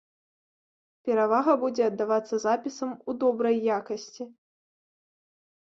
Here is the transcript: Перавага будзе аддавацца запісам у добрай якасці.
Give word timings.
Перавага 1.09 1.53
будзе 1.63 1.83
аддавацца 1.89 2.35
запісам 2.47 2.97
у 3.13 3.15
добрай 3.25 3.57
якасці. 3.77 4.23